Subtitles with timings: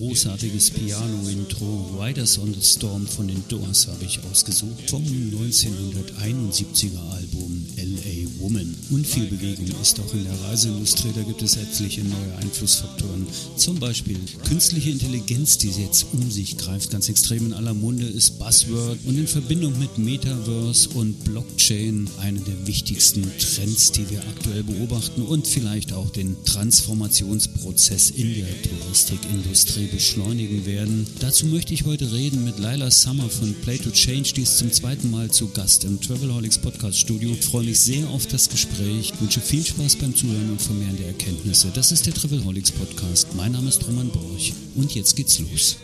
[0.00, 2.00] großartiges Piano-Intro.
[2.00, 8.74] Riders on the Storm von den Doors habe ich ausgesucht vom 1971er Album LA Woman.
[8.90, 11.10] Und viel Bewegung ist auch in der Reiseindustrie.
[11.14, 13.24] Da gibt es etliche neue Einflussfaktoren.
[13.56, 14.18] Zum Beispiel
[14.48, 16.90] künstliche Intelligenz, die jetzt um sich greift.
[16.90, 22.40] Ganz extrem in aller Munde ist Buzzword und in Verbindung mit Metaverse und Blockchain eine
[22.40, 29.86] der wichtigsten Trends, die wir aktuell beobachten und vielleicht auch den Transformationsprozess in der Touristikindustrie
[29.86, 31.06] beschleunigen werden.
[31.20, 34.72] Dazu möchte ich heute reden mit Laila Summer von Play to Change, die ist zum
[34.72, 37.30] zweiten Mal zu Gast im Travelholics Podcast Studio.
[37.30, 41.08] Ich freue mich sehr auf das Gespräch, wünsche viel Spaß beim Zuhören und Vermehren der
[41.08, 41.70] Erkenntnisse.
[41.74, 43.34] Das ist der Travelholics Podcast.
[43.34, 45.76] Mein Name ist Roman Borch und jetzt geht's los.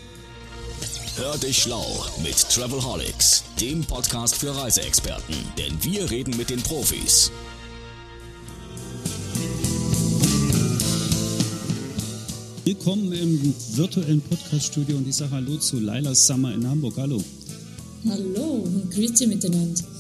[1.16, 1.84] Hör dich schlau
[2.22, 7.30] mit Travelholics, dem Podcast für Reiseexperten, denn wir reden mit den Profis.
[12.64, 16.94] Willkommen im virtuellen Podcast-Studio und ich sage Hallo zu Laila Summer in Hamburg.
[16.96, 17.22] Hallo.
[18.08, 19.95] Hallo und Grüße miteinander.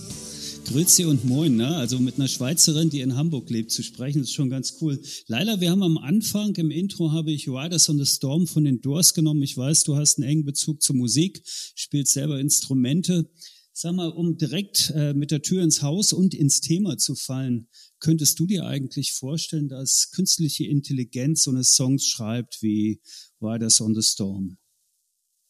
[0.66, 1.76] Grüezi und Moin, ne?
[1.76, 5.00] Also mit einer Schweizerin, die in Hamburg lebt, zu sprechen, ist schon ganz cool.
[5.28, 8.80] Leila, wir haben am Anfang im Intro habe ich Riders on the Storm von den
[8.80, 9.42] Doors genommen.
[9.42, 13.30] Ich weiß, du hast einen engen Bezug zur Musik, spielst selber Instrumente.
[13.72, 17.68] Sag mal, um direkt äh, mit der Tür ins Haus und ins Thema zu fallen,
[18.00, 23.00] könntest du dir eigentlich vorstellen, dass künstliche Intelligenz so eine Songs schreibt wie
[23.40, 24.58] Riders on the Storm?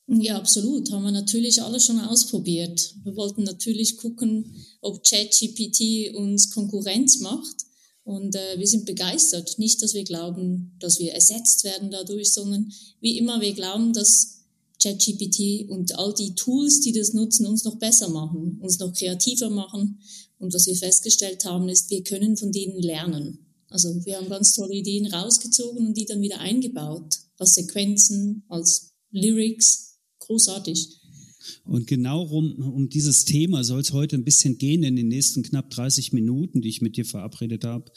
[0.09, 0.91] Ja, absolut.
[0.93, 2.95] Haben wir natürlich alle schon ausprobiert.
[3.03, 7.67] Wir wollten natürlich gucken, ob ChatGPT uns Konkurrenz macht.
[8.05, 9.59] Und äh, wir sind begeistert.
[9.59, 14.45] Nicht, dass wir glauben, dass wir ersetzt werden dadurch, sondern wie immer, wir glauben, dass
[14.81, 19.51] ChatGPT und all die Tools, die das nutzen, uns noch besser machen, uns noch kreativer
[19.51, 19.99] machen.
[20.39, 23.39] Und was wir festgestellt haben, ist, wir können von denen lernen.
[23.71, 28.93] Also wir haben ganz tolle Ideen rausgezogen und die dann wieder eingebaut, als Sequenzen, als
[29.11, 29.96] Lyrics,
[30.27, 31.01] großartig.
[31.65, 35.43] Und genau um, um dieses Thema soll es heute ein bisschen gehen in den nächsten
[35.43, 37.91] knapp 30 Minuten, die ich mit dir verabredet habe,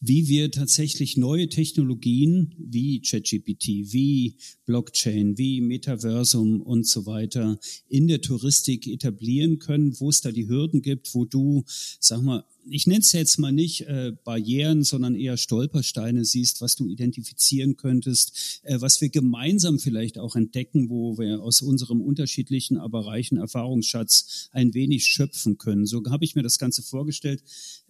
[0.00, 7.58] wie wir tatsächlich neue Technologien wie ChatGPT, wie Blockchain, wie Metaversum und so weiter
[7.88, 11.64] in der Touristik etablieren können, wo es da die Hürden gibt, wo du,
[12.00, 16.76] sag mal, ich nenne es jetzt mal nicht äh, Barrieren, sondern eher Stolpersteine siehst, was
[16.76, 22.76] du identifizieren könntest, äh, was wir gemeinsam vielleicht auch entdecken, wo wir aus unserem unterschiedlichen,
[22.76, 25.86] aber reichen Erfahrungsschatz ein wenig schöpfen können.
[25.86, 27.42] So habe ich mir das Ganze vorgestellt.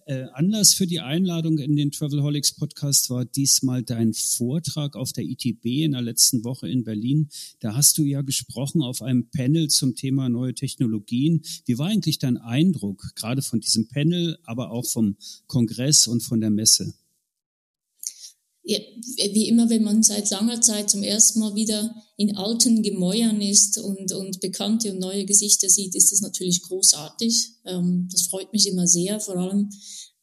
[0.07, 5.25] Äh, Anlass für die Einladung in den Travelholics Podcast war diesmal dein Vortrag auf der
[5.25, 7.27] ITB in der letzten Woche in Berlin.
[7.59, 11.41] Da hast du ja gesprochen auf einem Panel zum Thema neue Technologien.
[11.65, 16.39] Wie war eigentlich dein Eindruck, gerade von diesem Panel, aber auch vom Kongress und von
[16.39, 16.93] der Messe?
[18.67, 23.77] Wie immer, wenn man seit langer Zeit zum ersten Mal wieder in alten Gemäuern ist
[23.77, 27.53] und, und bekannte und neue Gesichter sieht, ist das natürlich großartig.
[27.65, 29.69] Ähm, das freut mich immer sehr, vor allem,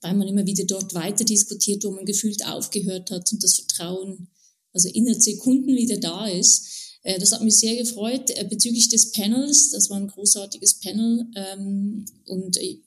[0.02, 4.28] weil man immer wieder dort weiter diskutiert, wo man gefühlt aufgehört hat und das Vertrauen,
[4.72, 6.98] also innerhalb Sekunden wieder da ist.
[7.02, 8.28] Äh, das hat mich sehr gefreut.
[8.30, 12.82] Äh, bezüglich des Panels, das war ein großartiges Panel ähm, und äh,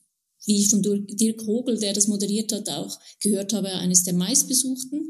[0.45, 5.09] wie ich von Dirk Rogel, der das moderiert hat, auch gehört habe, eines der meistbesuchten.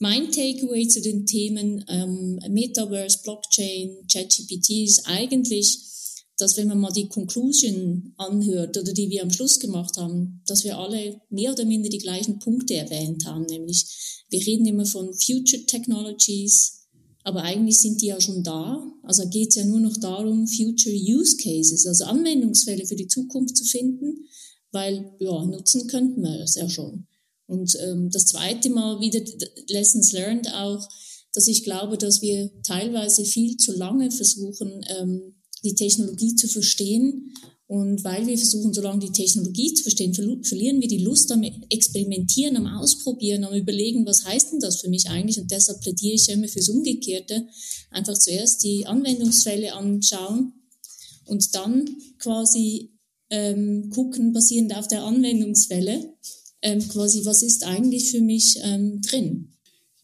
[0.00, 5.80] Mein Takeaway zu den Themen ähm, Metaverse, Blockchain, ChatGPT ist eigentlich,
[6.36, 10.62] dass wenn man mal die Conclusion anhört oder die wir am Schluss gemacht haben, dass
[10.62, 15.12] wir alle mehr oder minder die gleichen Punkte erwähnt haben, nämlich wir reden immer von
[15.14, 16.86] Future Technologies,
[17.24, 18.80] aber eigentlich sind die ja schon da.
[19.02, 23.56] Also geht es ja nur noch darum, Future Use Cases, also Anwendungsfälle für die Zukunft
[23.56, 24.28] zu finden,
[24.70, 27.07] weil ja, nutzen könnten wir es ja schon.
[27.48, 29.20] Und ähm, das zweite Mal wieder
[29.68, 30.86] Lessons learned auch,
[31.32, 35.34] dass ich glaube, dass wir teilweise viel zu lange versuchen, ähm,
[35.64, 37.32] die Technologie zu verstehen.
[37.66, 41.42] Und weil wir versuchen, so lange die Technologie zu verstehen, verlieren wir die Lust am
[41.42, 45.38] Experimentieren, am Ausprobieren, am Überlegen, was heißt denn das für mich eigentlich?
[45.38, 47.46] Und deshalb plädiere ich immer fürs Umgekehrte.
[47.90, 50.54] Einfach zuerst die Anwendungsfälle anschauen
[51.26, 52.98] und dann quasi
[53.30, 56.14] ähm, gucken, basierend auf der Anwendungsfälle,
[56.62, 59.54] ähm, quasi, was ist eigentlich für mich ähm, drin?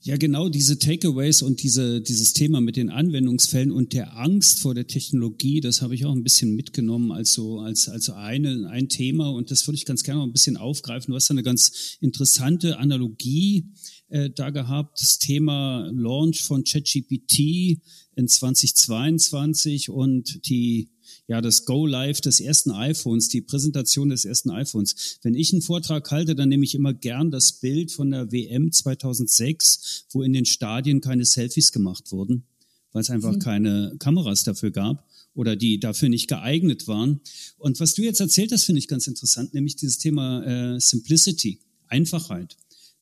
[0.06, 4.74] Ja, genau, diese Takeaways und diese, dieses Thema mit den Anwendungsfällen und der Angst vor
[4.74, 8.90] der Technologie, das habe ich auch ein bisschen mitgenommen als so, als, als eine, ein
[8.90, 11.10] Thema und das würde ich ganz gerne noch ein bisschen aufgreifen.
[11.10, 13.70] Du hast da eine ganz interessante Analogie
[14.08, 17.80] äh, da gehabt, das Thema Launch von ChatGPT
[18.14, 20.90] in 2022 und die
[21.26, 25.18] ja, das Go Live des ersten iPhones, die Präsentation des ersten iPhones.
[25.22, 28.72] Wenn ich einen Vortrag halte, dann nehme ich immer gern das Bild von der WM
[28.72, 32.44] 2006, wo in den Stadien keine Selfies gemacht wurden,
[32.92, 33.38] weil es einfach mhm.
[33.38, 37.20] keine Kameras dafür gab oder die dafür nicht geeignet waren.
[37.58, 41.60] Und was du jetzt erzählt hast, finde ich ganz interessant, nämlich dieses Thema äh, Simplicity,
[41.88, 42.56] Einfachheit.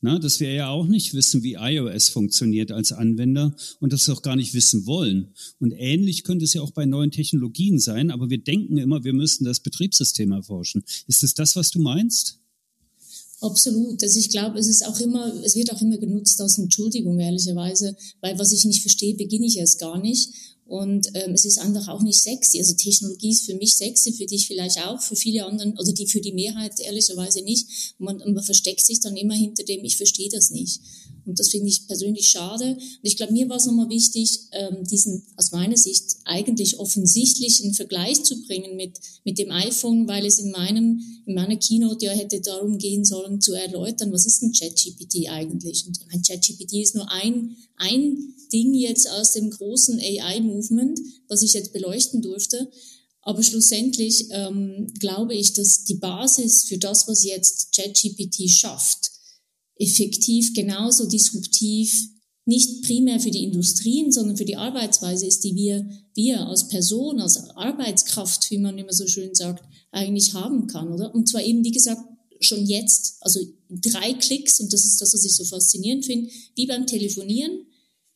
[0.04, 4.22] Na, dass wir ja auch nicht wissen, wie iOS funktioniert als Anwender und das auch
[4.22, 5.28] gar nicht wissen wollen.
[5.60, 9.12] Und ähnlich könnte es ja auch bei neuen Technologien sein, aber wir denken immer, wir
[9.12, 10.82] müssen das Betriebssystem erforschen.
[11.06, 12.40] Ist es das, was du meinst?
[13.40, 14.02] Absolut.
[14.02, 17.96] Also ich glaube, es ist auch immer, es wird auch immer genutzt als Entschuldigung, ehrlicherweise,
[18.20, 20.30] weil was ich nicht verstehe, beginne ich erst gar nicht.
[20.66, 22.58] Und ähm, es ist einfach auch nicht sexy.
[22.58, 26.06] Also Technologie ist für mich sexy, für dich vielleicht auch, für viele anderen, also die
[26.06, 27.94] für die Mehrheit ehrlicherweise nicht.
[27.98, 30.80] Man, man versteckt sich dann immer hinter dem, ich verstehe das nicht.
[31.24, 32.72] Und das finde ich persönlich schade.
[32.74, 37.74] Und ich glaube, mir war es nochmal wichtig, ähm, diesen aus meiner Sicht eigentlich offensichtlichen
[37.74, 42.12] Vergleich zu bringen mit, mit dem iPhone, weil es in meinem, in meiner Keynote ja
[42.12, 45.86] hätte darum gehen sollen, zu erläutern, was ist ein ChatGPT eigentlich?
[45.86, 51.52] Und ein ChatGPT ist nur ein, ein Ding jetzt aus dem großen AI-Movement, was ich
[51.52, 52.68] jetzt beleuchten durfte.
[53.22, 59.11] Aber schlussendlich ähm, glaube ich, dass die Basis für das, was jetzt ChatGPT schafft,
[59.82, 62.08] effektiv genauso disruptiv
[62.44, 67.20] nicht primär für die Industrien, sondern für die Arbeitsweise ist, die wir, wir als Person,
[67.20, 69.62] als Arbeitskraft, wie man immer so schön sagt,
[69.92, 71.14] eigentlich haben kann, oder?
[71.14, 72.00] Und zwar eben, wie gesagt,
[72.40, 73.38] schon jetzt, also
[73.70, 77.66] drei Klicks, und das ist das, was ich so faszinierend finde, wie beim Telefonieren,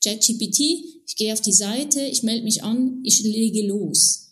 [0.02, 0.60] ChatGPT,
[1.06, 4.25] ich gehe auf die Seite, ich melde mich an, ich lege los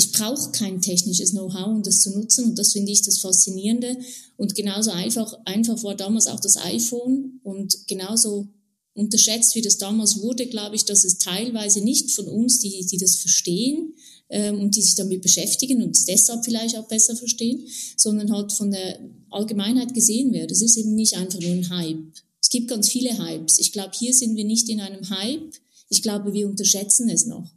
[0.00, 2.46] ich brauche kein technisches Know-how, um das zu nutzen.
[2.46, 3.98] Und das finde ich das Faszinierende.
[4.38, 8.48] Und genauso einfach, einfach war damals auch das iPhone und genauso
[8.94, 12.96] unterschätzt, wie das damals wurde, glaube ich, dass es teilweise nicht von uns, die, die
[12.96, 13.92] das verstehen
[14.30, 17.66] ähm, und die sich damit beschäftigen und es deshalb vielleicht auch besser verstehen,
[17.98, 18.98] sondern halt von der
[19.28, 20.50] Allgemeinheit gesehen wird.
[20.50, 22.14] Es ist eben nicht einfach nur ein Hype.
[22.40, 23.58] Es gibt ganz viele Hypes.
[23.58, 25.52] Ich glaube, hier sind wir nicht in einem Hype.
[25.90, 27.50] Ich glaube, wir unterschätzen es noch.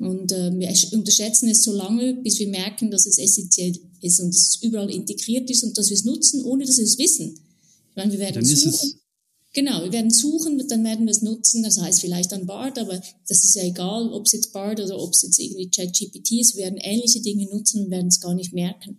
[0.00, 4.28] Und äh, wir unterschätzen es so lange, bis wir merken, dass es essentiell ist und
[4.28, 7.34] dass es überall integriert ist und dass wir es nutzen, ohne dass wir es wissen.
[7.90, 8.94] Ich meine, wir werden dann suchen.
[9.52, 11.62] Genau, wir werden suchen, dann werden wir es nutzen.
[11.62, 12.98] Das heißt vielleicht dann BART, aber
[13.28, 16.56] das ist ja egal, ob es jetzt BART oder ob es jetzt irgendwie ChatGPT ist.
[16.56, 18.96] Wir werden ähnliche Dinge nutzen und werden es gar nicht merken.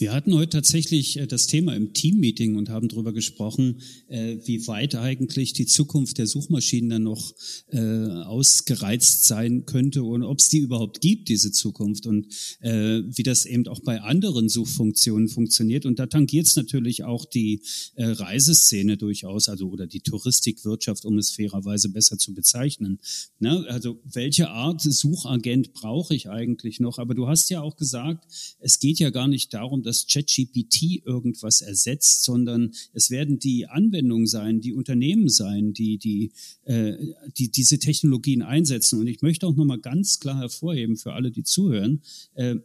[0.00, 4.66] Wir hatten heute tatsächlich äh, das Thema im Teammeeting und haben darüber gesprochen, äh, wie
[4.66, 7.34] weit eigentlich die Zukunft der Suchmaschinen dann noch
[7.68, 12.28] äh, ausgereizt sein könnte und ob es die überhaupt gibt, diese Zukunft und
[12.62, 15.86] wie das eben auch bei anderen Suchfunktionen funktioniert.
[15.86, 17.62] Und da tangiert es natürlich auch die
[17.96, 22.98] Reiseszene durchaus, also oder die Touristikwirtschaft, um es fairerweise besser zu bezeichnen.
[23.38, 23.64] Ne?
[23.68, 26.98] Also welche Art Suchagent brauche ich eigentlich noch?
[26.98, 28.24] Aber du hast ja auch gesagt,
[28.60, 33.66] es geht ja gar nicht darum, darum, dass ChatGPT irgendwas ersetzt, sondern es werden die
[33.66, 36.30] Anwendungen sein, die Unternehmen sein, die, die,
[36.62, 36.94] äh,
[37.36, 39.00] die diese Technologien einsetzen.
[39.00, 42.02] Und ich möchte auch nochmal ganz klar hervorheben für alle, die zuhören,
[42.34, 42.56] äh,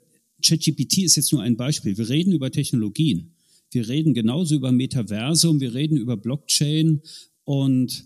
[0.43, 1.97] ChatGPT ist jetzt nur ein Beispiel.
[1.97, 3.31] Wir reden über Technologien.
[3.71, 7.01] Wir reden genauso über Metaversum, wir reden über Blockchain
[7.43, 8.05] und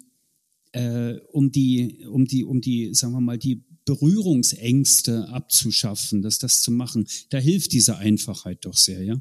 [0.71, 6.61] äh, um die, um die, um die, sagen wir mal, die Berührungsängste abzuschaffen, dass das
[6.61, 9.19] zu machen, da hilft diese Einfachheit doch sehr, ja?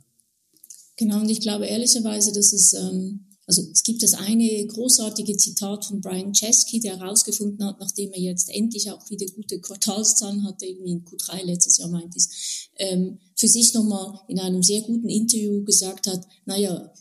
[0.97, 5.87] Genau, und ich glaube ehrlicherweise, dass es, ähm, also es gibt das eine großartige Zitat
[5.87, 10.67] von Brian Chesky, der herausgefunden hat, nachdem er jetzt endlich auch wieder gute Quartalszahlen hatte,
[10.67, 15.09] irgendwie in Q3 letztes Jahr meint es, ähm, für sich nochmal in einem sehr guten
[15.09, 16.93] Interview gesagt hat, naja,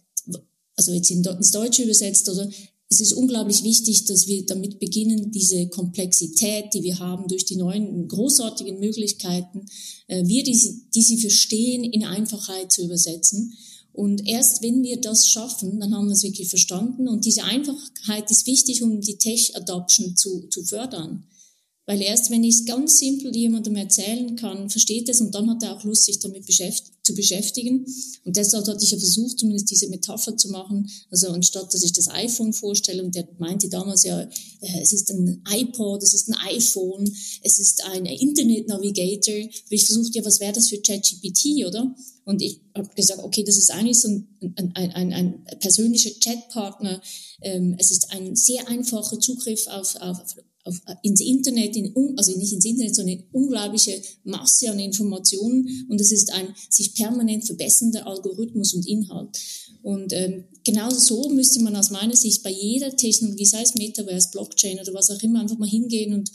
[0.78, 2.50] also jetzt ins Deutsche übersetzt, oder
[2.90, 7.58] es ist unglaublich wichtig, dass wir damit beginnen, diese Komplexität, die wir haben durch die
[7.58, 9.66] neuen großartigen Möglichkeiten,
[10.08, 10.58] äh, wir, die,
[10.96, 13.54] die sie verstehen, in Einfachheit zu übersetzen.
[13.92, 17.10] Und erst wenn wir das schaffen, dann haben wir es wirklich verstanden.
[17.10, 21.24] Und diese Einfachheit ist wichtig, um die Tech-Adoption zu, zu fördern.
[21.88, 25.64] Weil erst wenn ich es ganz simpel jemandem erzählen kann, versteht es und dann hat
[25.64, 27.86] er auch Lust, sich damit beschäft zu beschäftigen.
[28.26, 30.90] Und deshalb hatte ich ja versucht, zumindest diese Metapher zu machen.
[31.10, 35.10] Also anstatt, dass ich das iPhone vorstelle und der meinte damals ja, äh, es ist
[35.12, 37.10] ein iPod, es ist ein iPhone,
[37.42, 39.50] es ist ein Internet Navigator.
[39.70, 41.96] Ich versucht, ja, was wäre das für ChatGPT, oder?
[42.26, 44.28] Und ich habe gesagt, okay, das ist eigentlich so ein,
[44.74, 47.02] ein, ein, ein persönlicher Chatpartner.
[47.42, 50.20] Ähm, es ist ein sehr einfacher Zugriff auf, auf,
[50.68, 56.12] auf, ins Internet, in, also nicht ins Internet, sondern unglaubliche Masse an Informationen und es
[56.12, 59.30] ist ein sich permanent verbessernder Algorithmus und Inhalt.
[59.84, 64.30] Und ähm, genauso so müsste man aus meiner Sicht bei jeder Technologie, sei es Metaverse,
[64.32, 66.32] Blockchain oder was auch immer, einfach mal hingehen und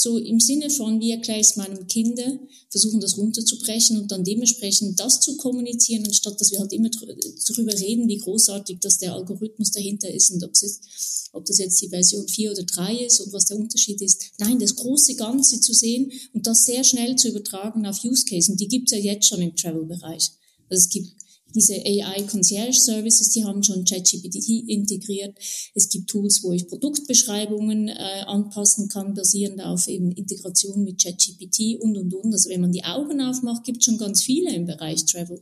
[0.00, 2.38] so im Sinne von, wie erkläre ich es meinem Kinder,
[2.70, 7.78] versuchen das runterzubrechen und dann dementsprechend das zu kommunizieren, anstatt dass wir halt immer darüber
[7.78, 11.88] reden, wie großartig dass der Algorithmus dahinter ist und ob, es ob das jetzt die
[11.88, 14.22] Version 4 oder 3 ist und was der Unterschied ist.
[14.38, 18.48] Nein, das große Ganze zu sehen und das sehr schnell zu übertragen auf Use Cases.
[18.48, 20.30] Und die gibt es ja jetzt schon im Travel-Bereich.
[20.70, 21.12] Also es gibt
[21.54, 25.36] diese AI Concierge Services, die haben schon ChatGPT integriert.
[25.74, 31.80] Es gibt Tools, wo ich Produktbeschreibungen äh, anpassen kann, basierend auf eben Integration mit ChatGPT
[31.80, 32.32] und, und, und.
[32.32, 35.40] Also wenn man die Augen aufmacht, gibt es schon ganz viele im Bereich Travel,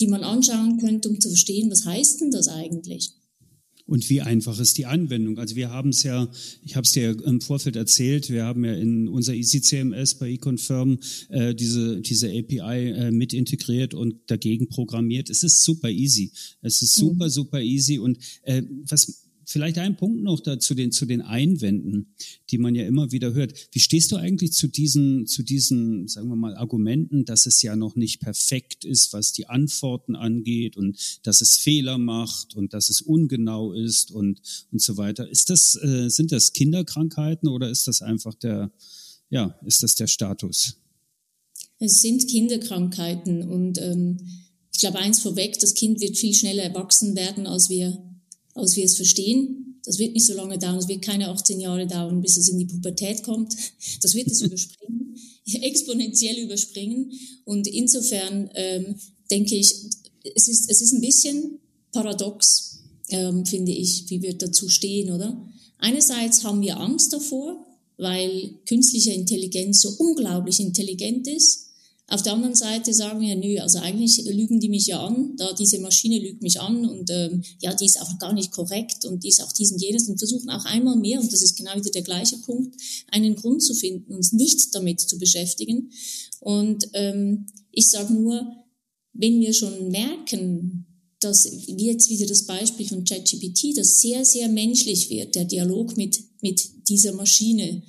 [0.00, 3.12] die man anschauen könnte, um zu verstehen, was heißt denn das eigentlich?
[3.86, 5.38] Und wie einfach ist die Anwendung?
[5.38, 6.30] Also wir haben es ja,
[6.64, 10.98] ich habe es dir im Vorfeld erzählt, wir haben ja in unser EasyCMS bei eConfirm
[11.28, 15.28] äh, diese, diese API äh, mit integriert und dagegen programmiert.
[15.28, 16.32] Es ist super easy.
[16.62, 17.30] Es ist super, mhm.
[17.30, 17.98] super easy.
[17.98, 22.14] Und äh, was vielleicht ein Punkt noch dazu den, zu den Einwänden,
[22.50, 23.54] die man ja immer wieder hört.
[23.72, 27.76] Wie stehst du eigentlich zu diesen, zu diesen, sagen wir mal, Argumenten, dass es ja
[27.76, 32.88] noch nicht perfekt ist, was die Antworten angeht und dass es Fehler macht und dass
[32.88, 34.40] es ungenau ist und,
[34.72, 35.28] und so weiter?
[35.28, 38.72] Ist das, äh, sind das Kinderkrankheiten oder ist das einfach der,
[39.30, 40.76] ja, ist das der Status?
[41.78, 44.18] Es sind Kinderkrankheiten und ähm,
[44.72, 48.03] ich glaube eins vorweg, das Kind wird viel schneller erwachsen werden, als wir
[48.54, 49.80] als wir es verstehen.
[49.84, 52.58] Das wird nicht so lange dauern, es wird keine 18 Jahre dauern, bis es in
[52.58, 53.54] die Pubertät kommt.
[54.02, 57.12] Das wird es überspringen, exponentiell überspringen.
[57.44, 58.94] Und insofern ähm,
[59.30, 59.74] denke ich,
[60.34, 61.58] es ist, es ist ein bisschen
[61.92, 62.80] paradox,
[63.10, 65.38] ähm, finde ich, wie wir dazu stehen, oder?
[65.78, 67.66] Einerseits haben wir Angst davor,
[67.98, 71.64] weil künstliche Intelligenz so unglaublich intelligent ist
[72.14, 75.52] auf der anderen Seite sagen wir, nö, also eigentlich lügen die mich ja an, da
[75.52, 79.24] diese Maschine lügt mich an und ähm, ja, die ist auch gar nicht korrekt und
[79.24, 81.74] die ist auch dies und jenes und versuchen auch einmal mehr, und das ist genau
[81.74, 82.80] wieder der gleiche Punkt,
[83.10, 85.90] einen Grund zu finden, uns nicht damit zu beschäftigen.
[86.40, 88.46] Und ähm, ich sage nur,
[89.12, 90.86] wenn wir schon merken,
[91.20, 95.96] dass, wie jetzt wieder das Beispiel von ChatGPT, das sehr, sehr menschlich wird, der Dialog
[95.96, 97.82] mit, mit dieser Maschine,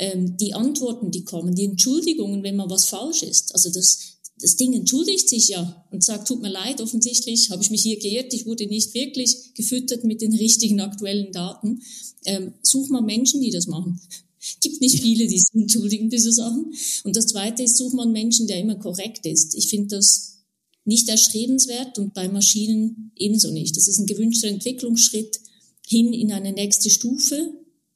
[0.00, 3.54] ähm, die Antworten, die kommen, die Entschuldigungen, wenn mal was falsch ist.
[3.54, 3.98] Also das,
[4.40, 7.98] das Ding entschuldigt sich ja und sagt, tut mir leid, offensichtlich habe ich mich hier
[7.98, 11.82] geirrt, ich wurde nicht wirklich gefüttert mit den richtigen aktuellen Daten.
[12.24, 14.00] Ähm, such mal Menschen, die das machen.
[14.62, 16.72] Gibt nicht viele, die sich entschuldigen für so Sachen.
[17.04, 19.54] Und das Zweite ist, such mal einen Menschen, der immer korrekt ist.
[19.54, 20.38] Ich finde das
[20.86, 23.76] nicht erstrebenswert und bei Maschinen ebenso nicht.
[23.76, 25.40] Das ist ein gewünschter Entwicklungsschritt
[25.86, 27.52] hin in eine nächste Stufe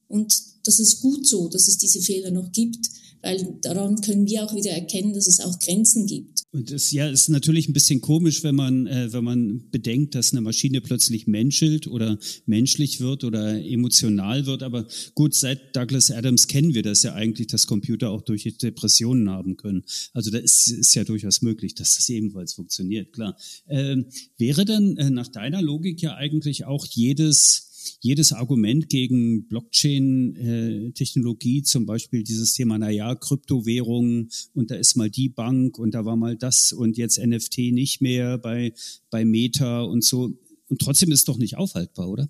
[0.08, 2.88] und das ist gut so, dass es diese Fehler noch gibt,
[3.25, 6.42] weil daran können wir auch wieder erkennen, dass es auch Grenzen gibt.
[6.52, 10.33] Und es ja ist natürlich ein bisschen komisch, wenn man äh, wenn man bedenkt, dass
[10.33, 14.62] eine Maschine plötzlich menschelt oder menschlich wird oder emotional wird.
[14.62, 19.30] Aber gut, seit Douglas Adams kennen wir das ja eigentlich, dass Computer auch durch Depressionen
[19.30, 19.85] haben können.
[20.12, 23.12] Also da ist, ist ja durchaus möglich, dass das ebenfalls funktioniert.
[23.12, 23.37] Klar.
[23.66, 24.06] Ähm,
[24.37, 31.86] wäre dann äh, nach deiner Logik ja eigentlich auch jedes jedes Argument gegen Blockchain-Technologie, zum
[31.86, 36.16] Beispiel dieses Thema, na ja, Kryptowährungen und da ist mal die Bank und da war
[36.16, 38.72] mal das und jetzt NFT nicht mehr bei,
[39.10, 40.32] bei Meta und so.
[40.68, 42.28] Und trotzdem ist es doch nicht aufhaltbar, oder?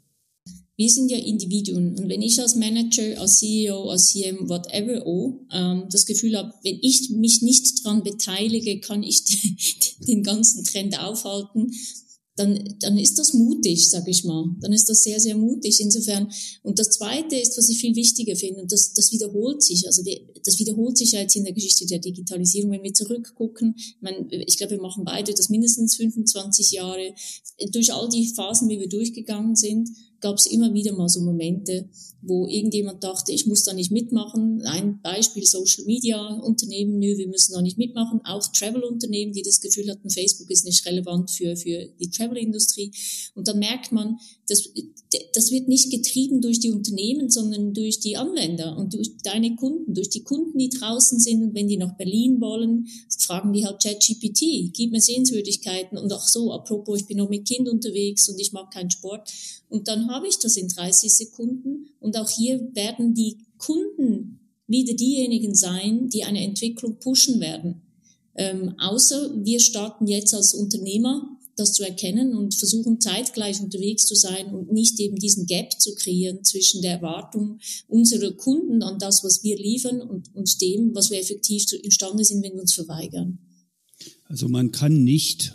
[0.77, 5.47] Wir sind ja Individuen und wenn ich als Manager, als CEO, als CM, whatever, oh,
[5.53, 9.23] ähm, das Gefühl habe, wenn ich mich nicht daran beteilige, kann ich
[10.09, 11.73] den ganzen Trend aufhalten,
[12.37, 14.45] dann, dann ist das mutig, sag ich mal.
[14.61, 15.81] Dann ist das sehr, sehr mutig.
[15.81, 16.29] Insofern.
[16.63, 19.87] Und das Zweite ist, was ich viel wichtiger finde, und das, das wiederholt sich.
[19.87, 22.73] Also die, das wiederholt sich ja jetzt in der Geschichte der Digitalisierung.
[22.73, 27.15] Wenn wir zurückgucken, ich, meine, ich glaube, wir machen beide das mindestens 25 Jahre.
[27.71, 29.89] Durch all die Phasen, wie wir durchgegangen sind,
[30.25, 31.87] gab es immer wieder mal so Momente,
[32.23, 34.63] wo irgendjemand dachte, ich muss da nicht mitmachen.
[34.63, 38.23] Ein Beispiel Social Media Unternehmen, nö, wir müssen da nicht mitmachen.
[38.25, 42.39] Auch Travel Unternehmen, die das Gefühl hatten, Facebook ist nicht relevant für, für die Travel
[42.39, 42.91] Industrie.
[43.35, 44.17] Und dann merkt man,
[44.49, 44.71] das,
[45.33, 49.95] das wird nicht getrieben durch die Unternehmen, sondern durch die Anwender und durch deine Kunden,
[49.95, 51.43] durch die Kunden, die draußen sind.
[51.43, 52.87] Und wenn die nach Berlin wollen,
[53.19, 57.47] fragen die halt ChatGPT, gib mir Sehenswürdigkeiten und auch so, apropos, ich bin noch mit
[57.47, 59.31] Kind unterwegs und ich mag keinen Sport.
[59.69, 61.89] Und dann habe ich das in 30 Sekunden.
[62.01, 67.83] Und auch hier werden die Kunden wieder diejenigen sein, die eine Entwicklung pushen werden.
[68.37, 74.15] Ähm, außer wir starten jetzt als Unternehmer das zu erkennen und versuchen zeitgleich unterwegs zu
[74.15, 77.59] sein und nicht eben diesen Gap zu kreieren zwischen der Erwartung
[77.89, 82.43] unserer Kunden an das, was wir liefern und, und dem, was wir effektiv imstande sind,
[82.43, 83.39] wenn wir uns verweigern.
[84.25, 85.55] Also man kann nicht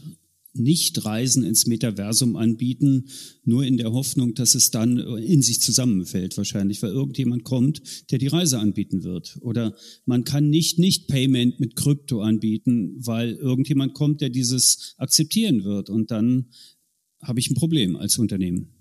[0.53, 3.09] nicht Reisen ins Metaversum anbieten,
[3.43, 8.19] nur in der Hoffnung, dass es dann in sich zusammenfällt wahrscheinlich, weil irgendjemand kommt, der
[8.19, 9.37] die Reise anbieten wird.
[9.41, 9.75] Oder
[10.05, 15.89] man kann nicht nicht Payment mit Krypto anbieten, weil irgendjemand kommt, der dieses akzeptieren wird.
[15.89, 16.47] Und dann
[17.21, 18.73] habe ich ein Problem als Unternehmen.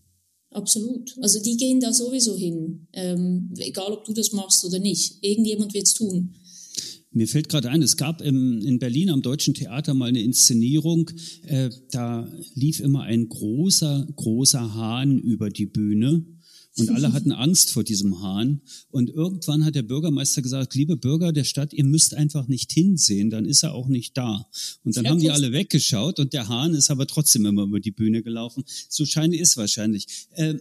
[0.50, 1.14] Absolut.
[1.20, 5.22] Also die gehen da sowieso hin, ähm, egal ob du das machst oder nicht.
[5.22, 6.34] Irgendjemand wird es tun.
[7.18, 11.10] Mir fällt gerade ein, es gab im, in Berlin am Deutschen Theater mal eine Inszenierung,
[11.42, 16.24] äh, da lief immer ein großer, großer Hahn über die Bühne
[16.76, 18.60] und alle hatten Angst vor diesem Hahn.
[18.92, 23.30] Und irgendwann hat der Bürgermeister gesagt, liebe Bürger der Stadt, ihr müsst einfach nicht hinsehen,
[23.30, 24.46] dann ist er auch nicht da.
[24.84, 27.90] Und dann haben die alle weggeschaut und der Hahn ist aber trotzdem immer über die
[27.90, 28.62] Bühne gelaufen.
[28.88, 30.06] So scheint es wahrscheinlich.
[30.36, 30.54] Äh,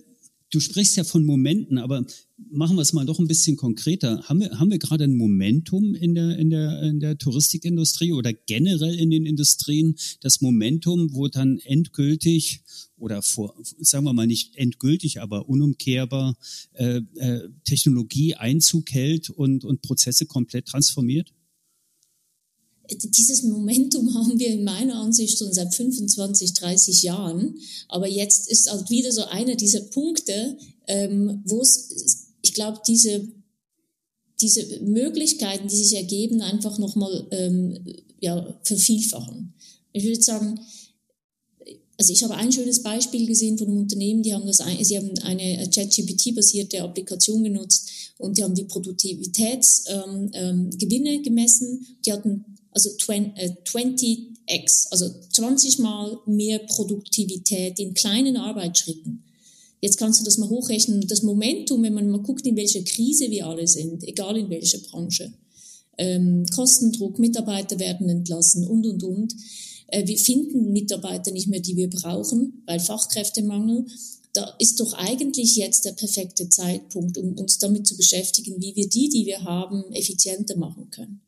[0.50, 2.06] Du sprichst ja von Momenten, aber
[2.50, 4.24] machen wir es mal doch ein bisschen konkreter.
[4.24, 8.32] Haben wir, haben wir gerade ein Momentum in der, in, der, in der Touristikindustrie oder
[8.32, 12.62] generell in den Industrien, das Momentum, wo dann endgültig
[12.98, 16.38] oder vor, sagen wir mal nicht endgültig, aber unumkehrbar
[16.74, 21.34] äh, äh, Technologie Einzug hält und, und Prozesse komplett transformiert?
[22.90, 27.56] Dieses Momentum haben wir in meiner Ansicht schon seit 25, 30 Jahren.
[27.88, 33.28] Aber jetzt ist halt wieder so einer dieser Punkte, ähm, wo es, ich glaube, diese,
[34.42, 37.78] diese Möglichkeiten, die sich ergeben, einfach nochmal ähm,
[38.20, 39.54] ja, vervielfachen.
[39.94, 40.60] Ich würde sagen,
[41.98, 45.18] also ich habe ein schönes Beispiel gesehen von einem Unternehmen, die haben das, sie haben
[45.24, 47.90] eine ChatGPT-basierte Applikation genutzt
[48.20, 51.88] und die haben die Produktivitätsgewinne ähm, ähm, gemessen.
[52.06, 52.46] Die hatten
[52.78, 59.24] also 20, äh, also 20 mal mehr Produktivität in kleinen Arbeitsschritten.
[59.82, 61.08] Jetzt kannst du das mal hochrechnen.
[61.08, 64.80] Das Momentum, wenn man mal guckt, in welcher Krise wir alle sind, egal in welcher
[64.80, 65.34] Branche,
[65.98, 69.36] ähm, Kostendruck, Mitarbeiter werden entlassen und, und, und.
[69.88, 73.86] Äh, wir finden Mitarbeiter nicht mehr, die wir brauchen, weil Fachkräftemangel.
[74.34, 78.88] Da ist doch eigentlich jetzt der perfekte Zeitpunkt, um uns damit zu beschäftigen, wie wir
[78.88, 81.22] die, die wir haben, effizienter machen können.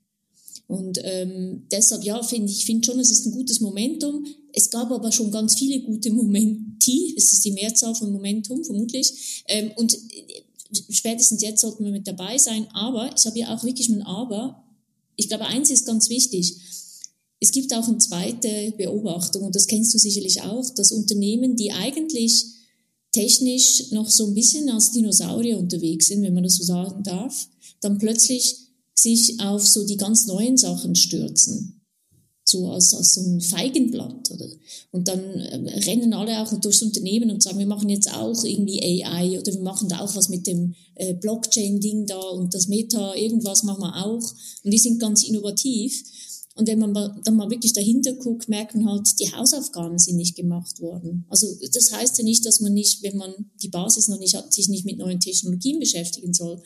[0.70, 4.24] Und ähm, deshalb, ja, finde ich finde schon, es ist ein gutes Momentum.
[4.54, 9.44] Es gab aber schon ganz viele gute Momenti, ist das die Mehrzahl von Momentum, vermutlich.
[9.48, 10.44] Ähm, und äh,
[10.92, 12.68] spätestens jetzt sollten wir mit dabei sein.
[12.72, 14.64] Aber, ich habe ja auch wirklich ein Aber.
[15.16, 16.56] Ich glaube, eins ist ganz wichtig.
[17.40, 21.72] Es gibt auch eine zweite Beobachtung, und das kennst du sicherlich auch, dass Unternehmen, die
[21.72, 22.46] eigentlich
[23.12, 27.48] technisch noch so ein bisschen als Dinosaurier unterwegs sind, wenn man das so sagen darf,
[27.82, 28.69] dann plötzlich
[29.02, 31.76] sich auf so die ganz neuen Sachen stürzen.
[32.44, 34.50] So als, als so ein Feigenblatt, oder?
[34.92, 38.82] Und dann äh, rennen alle auch durchs Unternehmen und sagen, wir machen jetzt auch irgendwie
[38.82, 43.14] AI oder wir machen da auch was mit dem äh, Blockchain-Ding da und das Meta,
[43.14, 44.34] irgendwas machen wir auch.
[44.64, 46.04] Und die sind ganz innovativ.
[46.60, 50.36] Und wenn man dann mal wirklich dahinter guckt, merkt man halt, die Hausaufgaben sind nicht
[50.36, 51.26] gemacht worden.
[51.30, 54.52] Also das heißt ja nicht, dass man nicht, wenn man die Basis noch nicht hat,
[54.52, 56.62] sich nicht mit neuen Technologien beschäftigen soll.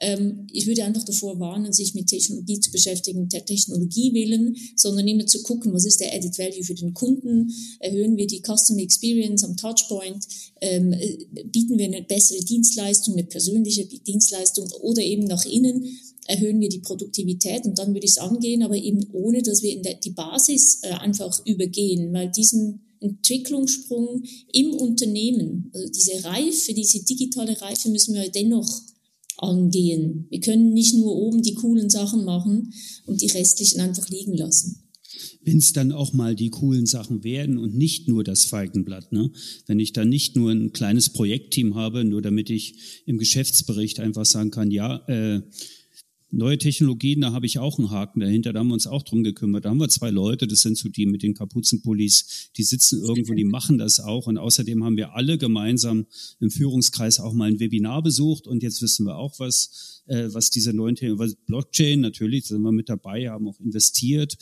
[0.00, 5.06] Ähm, ich würde einfach davor warnen, sich mit Technologie zu beschäftigen, der Technologie willen, sondern
[5.06, 8.80] immer zu gucken, was ist der Added Value für den Kunden, erhöhen wir die Customer
[8.80, 10.26] Experience am Touchpoint,
[10.60, 15.86] ähm, äh, bieten wir eine bessere Dienstleistung, eine persönliche Dienstleistung oder eben nach innen?
[16.26, 17.66] Erhöhen wir die Produktivität?
[17.66, 20.78] Und dann würde ich es angehen, aber eben ohne, dass wir in der, die Basis
[20.82, 28.14] äh, einfach übergehen, weil diesen Entwicklungssprung im Unternehmen, also diese Reife, diese digitale Reife müssen
[28.14, 28.80] wir dennoch
[29.38, 30.26] angehen.
[30.30, 32.72] Wir können nicht nur oben die coolen Sachen machen
[33.06, 34.80] und die restlichen einfach liegen lassen.
[35.42, 39.30] Wenn es dann auch mal die coolen Sachen werden und nicht nur das Feigenblatt, ne?
[39.66, 44.24] Wenn ich dann nicht nur ein kleines Projektteam habe, nur damit ich im Geschäftsbericht einfach
[44.24, 45.42] sagen kann, ja, äh,
[46.36, 49.22] Neue Technologien, da habe ich auch einen Haken dahinter, da haben wir uns auch drum
[49.22, 49.64] gekümmert.
[49.64, 53.34] Da haben wir zwei Leute, das sind so die mit den Kapuzenpullis, die sitzen irgendwo,
[53.34, 54.26] die machen das auch.
[54.26, 56.06] Und außerdem haben wir alle gemeinsam
[56.40, 60.50] im Führungskreis auch mal ein Webinar besucht und jetzt wissen wir auch, was äh, was
[60.50, 64.36] diese neuen Themen, was Blockchain natürlich, sind wir mit dabei, haben auch investiert.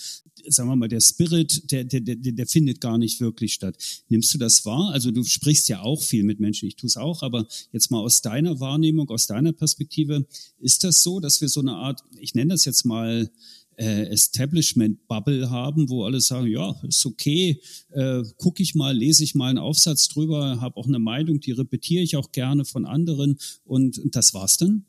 [0.48, 3.76] Sagen wir mal, der Spirit, der, der, der, der findet gar nicht wirklich statt.
[4.08, 4.90] Nimmst du das wahr?
[4.92, 8.00] Also du sprichst ja auch viel mit Menschen, ich tue es auch, aber jetzt mal
[8.00, 10.26] aus deiner Wahrnehmung, aus deiner Perspektive,
[10.58, 13.30] ist das so, dass wir so eine Art, ich nenne das jetzt mal,
[13.76, 19.34] äh, Establishment-Bubble haben, wo alle sagen, ja, ist okay, äh, gucke ich mal, lese ich
[19.34, 23.38] mal einen Aufsatz drüber, habe auch eine Meinung, die repetiere ich auch gerne von anderen
[23.64, 24.84] und, und das war's dann?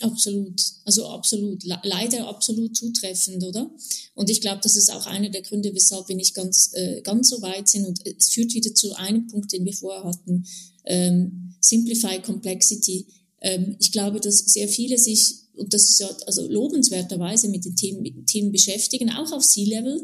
[0.00, 3.70] Absolut, also absolut, leider absolut zutreffend, oder?
[4.14, 7.28] Und ich glaube, das ist auch einer der Gründe, weshalb wir nicht ganz, äh, ganz
[7.28, 7.86] so weit sind.
[7.86, 10.44] Und es führt wieder zu einem Punkt, den wir vorher hatten,
[10.84, 13.06] ähm, Simplify Complexity.
[13.40, 17.76] Ähm, ich glaube, dass sehr viele sich, und das ist ja also lobenswerterweise mit den
[17.76, 20.00] Themen, mit den Themen beschäftigen, auch auf C-Level,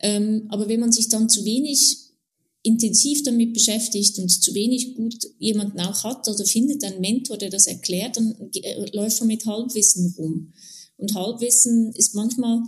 [0.00, 2.07] Ähm, aber wenn man sich dann zu wenig
[2.62, 7.50] intensiv damit beschäftigt und zu wenig gut jemanden auch hat oder findet einen Mentor, der
[7.50, 10.52] das erklärt, dann äh, läuft man mit Halbwissen rum.
[10.96, 12.62] Und Halbwissen ist manchmal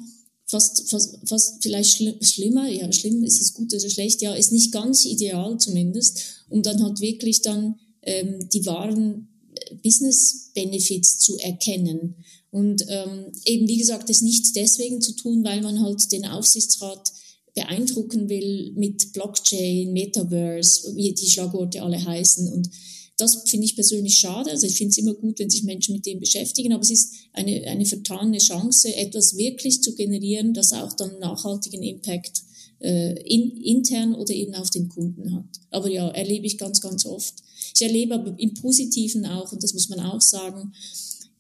[0.47, 4.53] fast, fast, fast vielleicht schlimm, schlimmer, ja, schlimm ist es gut oder schlecht, ja, ist
[4.53, 11.19] nicht ganz ideal zumindest, um dann halt wirklich dann ähm, die wahren äh, Business Benefits
[11.19, 12.17] zu erkennen.
[12.51, 17.13] Und ähm, eben, wie gesagt, das nicht deswegen zu tun, weil man halt den Aufsichtsrat
[17.61, 22.53] beeindrucken will mit Blockchain, Metaverse, wie die Schlagworte alle heißen.
[22.53, 22.71] Und
[23.17, 24.51] das finde ich persönlich schade.
[24.51, 27.15] Also ich finde es immer gut, wenn sich Menschen mit dem beschäftigen, aber es ist
[27.33, 32.43] eine, eine vertane Chance, etwas wirklich zu generieren, das auch dann nachhaltigen Impact
[32.81, 35.45] äh, in, intern oder eben auf den Kunden hat.
[35.71, 37.35] Aber ja, erlebe ich ganz, ganz oft.
[37.75, 40.73] Ich erlebe aber im Positiven auch, und das muss man auch sagen,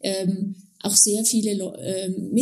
[0.02, 2.32] ähm, auch sehr viele ähm,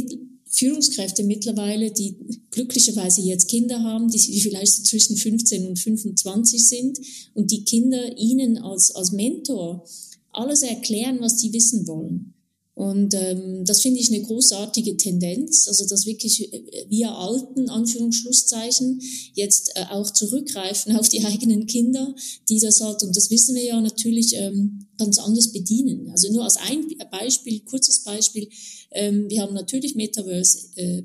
[0.48, 2.16] Führungskräfte mittlerweile, die
[2.50, 6.98] glücklicherweise jetzt Kinder haben, die, vielleicht so zwischen 15 und 25 sind
[7.34, 9.84] und die Kinder ihnen als, als Mentor
[10.32, 12.34] alles erklären, was sie wissen wollen.
[12.78, 19.00] Und ähm, das finde ich eine großartige Tendenz, also dass wirklich äh, wir alten Anführungsschlusszeichen
[19.34, 22.14] jetzt äh, auch zurückgreifen auf die eigenen Kinder,
[22.48, 26.08] die das halt, und das wissen wir ja natürlich, ähm, ganz anders bedienen.
[26.12, 28.48] Also nur als ein Beispiel, kurzes Beispiel,
[28.92, 31.02] ähm, wir haben natürlich Metaverse äh,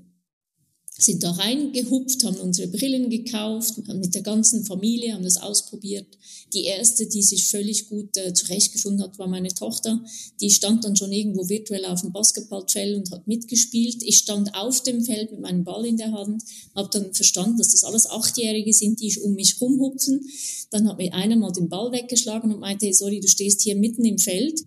[1.04, 6.08] sind da reingehupft, haben unsere Brillen gekauft, mit der ganzen Familie, haben das ausprobiert.
[6.54, 10.04] Die erste, die sich völlig gut äh, zurechtgefunden hat, war meine Tochter.
[10.40, 14.04] Die stand dann schon irgendwo virtuell auf dem Basketballfeld und hat mitgespielt.
[14.04, 16.44] Ich stand auf dem Feld mit meinem Ball in der Hand,
[16.76, 20.22] habe dann verstanden, dass das alles Achtjährige sind, die um mich rumhupfen.
[20.70, 23.76] Dann hat mir einer mal den Ball weggeschlagen und meinte, hey, sorry, du stehst hier
[23.76, 24.62] mitten im Feld.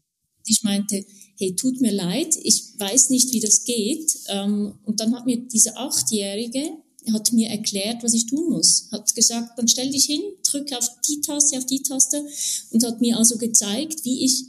[0.44, 1.04] Ich meinte,
[1.38, 4.18] hey, tut mir leid, ich weiß nicht, wie das geht.
[4.28, 6.72] Ähm, und dann hat mir diese Achtjährige,
[7.12, 8.88] hat mir erklärt, was ich tun muss.
[8.90, 12.24] Hat gesagt, dann stell dich hin, drück auf die Taste, auf die Taste
[12.70, 14.44] und hat mir also gezeigt, wie ich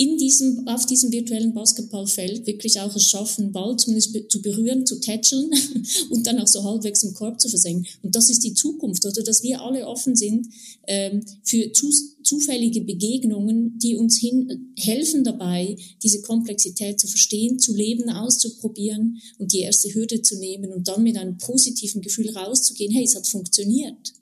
[0.00, 5.00] in diesem, auf diesem virtuellen Basketballfeld wirklich auch es schaffen, Ball zumindest zu berühren, zu
[5.00, 5.50] tätscheln
[6.10, 7.84] und dann auch so halbwegs im Korb zu versenken.
[8.04, 10.46] Und das ist die Zukunft, oder dass wir alle offen sind
[10.86, 11.90] ähm, für zu,
[12.22, 19.52] zufällige Begegnungen, die uns hin, helfen dabei, diese Komplexität zu verstehen, zu leben, auszuprobieren und
[19.52, 23.26] die erste Hürde zu nehmen und dann mit einem positiven Gefühl rauszugehen, hey, es hat
[23.26, 24.12] funktioniert.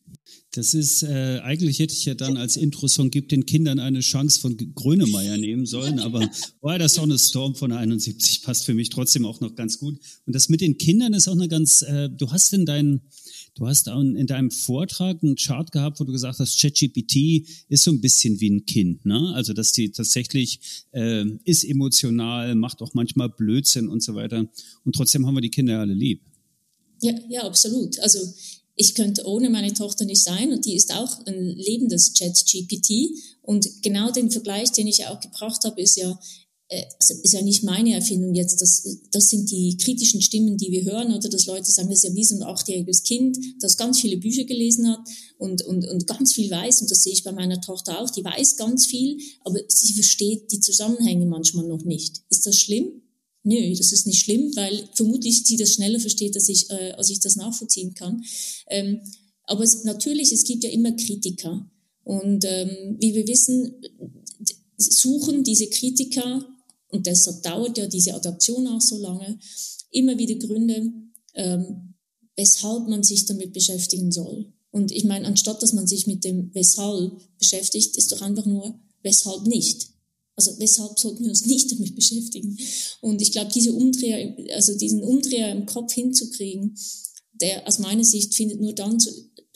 [0.57, 4.41] Das ist, äh, eigentlich hätte ich ja dann als Intro-Song Gibt den Kindern eine Chance
[4.41, 6.31] von Grönemeyer nehmen sollen, aber
[6.63, 9.99] the Son is Storm von 71 passt für mich trotzdem auch noch ganz gut.
[10.25, 13.03] Und das mit den Kindern ist auch eine ganz, äh, du hast in deinen,
[13.55, 17.91] du hast in deinem Vortrag einen Chart gehabt, wo du gesagt hast, ChatGPT ist so
[17.91, 19.35] ein bisschen wie ein Kind, ne?
[19.35, 20.61] Also, dass die tatsächlich
[20.93, 24.47] äh, ist emotional, macht auch manchmal Blödsinn und so weiter.
[24.85, 26.23] Und trotzdem haben wir die Kinder ja alle lieb.
[27.01, 27.99] Ja, ja, absolut.
[28.01, 28.19] Also
[28.77, 33.11] ich könnte ohne meine Tochter nicht sein und die ist auch ein lebendes Chat-GPT.
[33.43, 36.19] Und genau den Vergleich, den ich auch gebracht habe, ist ja,
[36.69, 38.61] äh, also ist ja nicht meine Erfindung jetzt.
[38.61, 42.11] Das, das sind die kritischen Stimmen, die wir hören, oder dass Leute sagen, das ist
[42.11, 45.01] ja wie so ein achtjähriges Kind, das ganz viele Bücher gelesen hat
[45.39, 46.83] und, und, und ganz viel weiß.
[46.83, 48.11] Und das sehe ich bei meiner Tochter auch.
[48.11, 52.21] Die weiß ganz viel, aber sie versteht die Zusammenhänge manchmal noch nicht.
[52.29, 53.01] Ist das schlimm?
[53.47, 57.11] Nö, das ist nicht schlimm, weil vermutlich sie das schneller versteht, als ich, äh, als
[57.11, 58.23] ich das nachvollziehen kann.
[58.69, 59.01] Ähm,
[59.45, 61.71] aber es, natürlich, es gibt ja immer Kritiker.
[62.03, 63.73] Und ähm, wie wir wissen,
[64.77, 66.45] suchen diese Kritiker,
[66.89, 69.39] und deshalb dauert ja diese Adaption auch so lange,
[69.91, 70.93] immer wieder Gründe,
[71.35, 71.95] ähm,
[72.37, 74.53] weshalb man sich damit beschäftigen soll.
[74.71, 78.79] Und ich meine, anstatt dass man sich mit dem Weshalb beschäftigt, ist doch einfach nur
[79.03, 79.96] Weshalb nicht.
[80.37, 82.59] Also weshalb sollten wir uns nicht damit beschäftigen?
[83.01, 86.77] Und ich glaube, diese Umdreher, also diesen Umdreher im Kopf hinzukriegen,
[87.41, 88.99] der aus meiner Sicht findet nur dann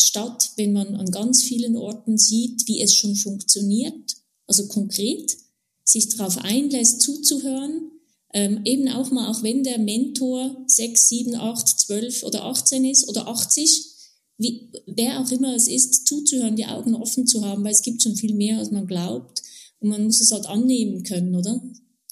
[0.01, 4.17] statt, wenn man an ganz vielen Orten sieht, wie es schon funktioniert,
[4.47, 5.37] also konkret,
[5.85, 7.91] sich darauf einlässt, zuzuhören,
[8.33, 13.09] ähm, eben auch mal, auch wenn der Mentor sechs, sieben, acht, zwölf oder 18 ist
[13.09, 13.87] oder 80,
[14.39, 18.03] wie, wer auch immer es ist, zuzuhören, die Augen offen zu haben, weil es gibt
[18.03, 19.40] schon viel mehr, als man glaubt
[19.81, 21.63] und man muss es halt annehmen können, oder?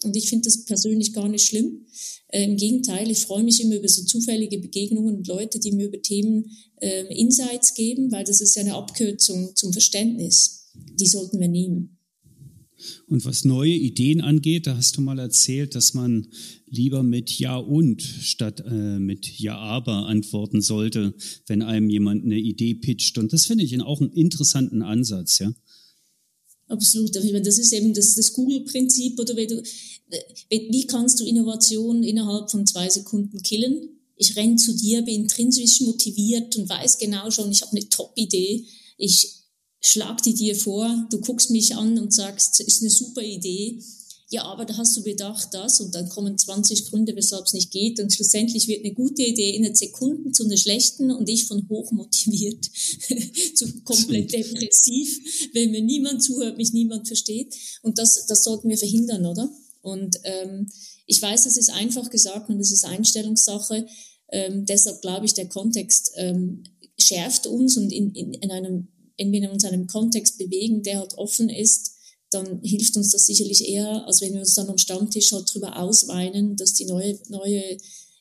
[0.04, 1.86] Und ich finde das persönlich gar nicht schlimm.
[2.28, 5.88] Äh, Im Gegenteil, ich freue mich immer über so zufällige Begegnungen und Leute, die mir
[5.88, 6.50] über Themen
[6.80, 10.70] äh, Insights geben, weil das ist ja eine Abkürzung zum Verständnis.
[10.98, 11.98] Die sollten wir nehmen.
[13.08, 16.28] Und was neue Ideen angeht, da hast du mal erzählt, dass man
[16.66, 21.14] lieber mit Ja und statt äh, mit Ja aber antworten sollte,
[21.48, 23.18] wenn einem jemand eine Idee pitcht.
[23.18, 25.52] Und das finde ich auch einen interessanten Ansatz, ja.
[26.68, 27.16] Absolut.
[27.16, 29.62] Ich meine, das ist eben das, das Google-Prinzip oder wenn du,
[30.50, 33.98] wie kannst du Innovation innerhalb von zwei Sekunden killen?
[34.18, 38.66] ich renne zu dir, bin intrinsisch motiviert und weiß genau schon, ich habe eine Top-Idee.
[38.98, 39.36] Ich
[39.80, 43.80] schlag die dir vor, du guckst mich an und sagst, ist eine super Idee
[44.30, 47.70] ja, aber da hast du bedacht das und dann kommen 20 Gründe, weshalb es nicht
[47.70, 51.66] geht und schlussendlich wird eine gute Idee in Sekunden zu einer schlechten und ich von
[51.70, 52.68] hoch motiviert
[53.54, 57.54] zu komplett depressiv, wenn mir niemand zuhört, mich niemand versteht.
[57.82, 59.50] Und das, das sollten wir verhindern, oder?
[59.80, 60.70] Und ähm,
[61.06, 63.86] ich weiß, es ist einfach gesagt und es ist Einstellungssache,
[64.30, 66.64] ähm, deshalb glaube ich, der Kontext ähm,
[66.98, 70.98] schärft uns und in, in, in einem, wenn wir uns in einem Kontext bewegen, der
[70.98, 71.97] halt offen ist,
[72.30, 75.80] dann hilft uns das sicherlich eher, als wenn wir uns dann am Stammtisch halt drüber
[75.80, 77.78] ausweinen, dass die neue, neue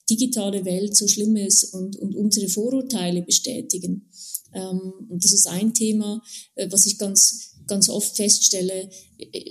[0.09, 4.09] digitale Welt so schlimm ist und, und unsere Vorurteile bestätigen.
[4.53, 6.21] Ähm, und das ist ein Thema,
[6.55, 8.89] äh, was ich ganz, ganz oft feststelle.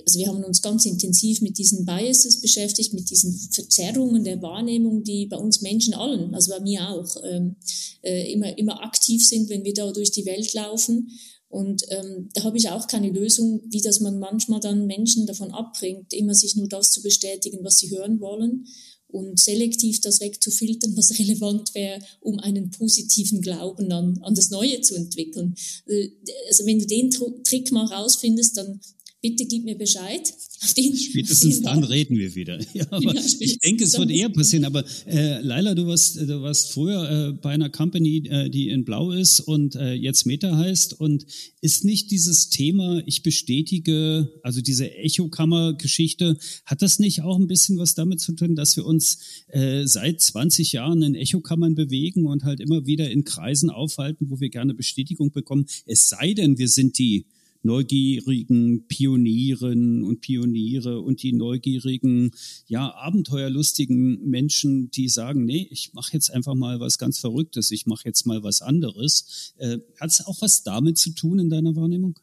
[0.05, 5.03] Also wir haben uns ganz intensiv mit diesen Biases beschäftigt, mit diesen Verzerrungen der Wahrnehmung,
[5.03, 7.55] die bei uns Menschen allen, also bei mir auch, ähm,
[8.01, 11.11] äh, immer, immer aktiv sind, wenn wir da durch die Welt laufen.
[11.49, 15.51] Und ähm, da habe ich auch keine Lösung, wie dass man manchmal dann Menschen davon
[15.51, 18.65] abbringt, immer sich nur das zu bestätigen, was sie hören wollen
[19.07, 24.81] und selektiv das wegzufiltern, was relevant wäre, um einen positiven Glauben an, an das Neue
[24.81, 25.55] zu entwickeln.
[25.87, 26.09] Äh,
[26.49, 27.11] also wenn du den
[27.43, 28.81] Trick mal rausfindest, dann
[29.21, 30.21] bitte gib mir Bescheid.
[30.59, 32.59] Spätestens dann reden wir wieder.
[32.73, 34.65] Ja, ja, ich denke, es wird eher passieren.
[34.65, 38.85] Aber äh, Laila, du warst, du warst früher äh, bei einer Company, äh, die in
[38.85, 40.99] Blau ist und äh, jetzt Meta heißt.
[40.99, 41.25] Und
[41.61, 47.77] ist nicht dieses Thema, ich bestätige, also diese Echokammer-Geschichte, hat das nicht auch ein bisschen
[47.77, 52.43] was damit zu tun, dass wir uns äh, seit 20 Jahren in Echokammern bewegen und
[52.43, 55.65] halt immer wieder in Kreisen aufhalten, wo wir gerne Bestätigung bekommen?
[55.85, 57.25] Es sei denn, wir sind die
[57.67, 62.31] neugierigen Pionieren und Pioniere und die neugierigen,
[62.67, 67.85] ja, abenteuerlustigen Menschen, die sagen, nee, ich mache jetzt einfach mal was ganz Verrücktes, ich
[67.85, 69.53] mache jetzt mal was anderes.
[69.57, 72.17] Äh, Hat es auch was damit zu tun in deiner Wahrnehmung?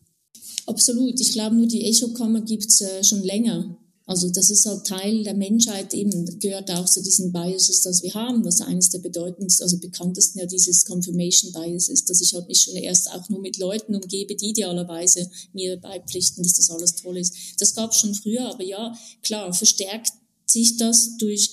[0.67, 1.21] Absolut.
[1.21, 3.77] Ich glaube, nur die Echokammer gibt's äh, schon länger.
[4.07, 8.13] Also das ist halt Teil der Menschheit eben, gehört auch zu diesen Biases, das wir
[8.13, 12.47] haben, was eines der bedeutendsten, also bekanntesten ja dieses Confirmation Bias ist, dass ich halt
[12.47, 16.97] mich schon erst auch nur mit Leuten umgebe, die idealerweise mir beipflichten, dass das alles
[16.97, 17.35] toll ist.
[17.59, 20.13] Das gab es schon früher, aber ja, klar, verstärkt
[20.47, 21.51] sich das durch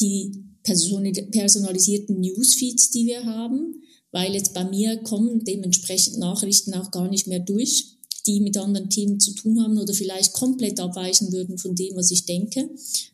[0.00, 0.32] die
[0.62, 7.26] personalisierten Newsfeeds, die wir haben, weil jetzt bei mir kommen dementsprechend Nachrichten auch gar nicht
[7.26, 11.74] mehr durch die mit anderen Themen zu tun haben oder vielleicht komplett abweichen würden von
[11.74, 12.68] dem, was ich denke.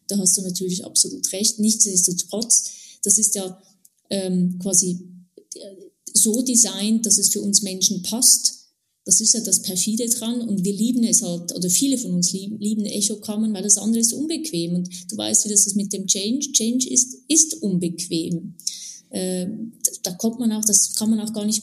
[0.08, 1.58] Da hast du natürlich absolut recht.
[1.58, 2.70] Nichtsdestotrotz,
[3.02, 3.60] das ist ja
[4.10, 4.98] ähm, quasi
[5.54, 5.58] äh,
[6.12, 8.54] so designt, dass es für uns Menschen passt.
[9.04, 12.32] Das ist ja das Perfide dran und wir lieben es halt, oder viele von uns
[12.32, 14.74] lieben, lieben Echokammern, weil das andere ist unbequem.
[14.74, 16.50] Und du weißt, wie das ist mit dem Change.
[16.52, 18.54] Change ist, ist unbequem.
[19.10, 19.46] Äh,
[20.02, 21.62] da kommt man auch, das kann man auch gar nicht